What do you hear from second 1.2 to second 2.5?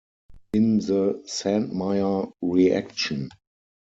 Sandmeyer